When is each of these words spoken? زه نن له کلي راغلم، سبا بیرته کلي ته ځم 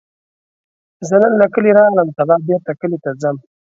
زه 1.07 1.15
نن 1.23 1.33
له 1.41 1.47
کلي 1.53 1.71
راغلم، 1.79 2.07
سبا 2.17 2.35
بیرته 2.47 2.71
کلي 2.81 2.97
ته 3.03 3.09
ځم 3.21 3.37